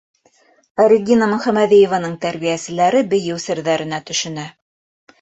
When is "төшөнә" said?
4.13-4.53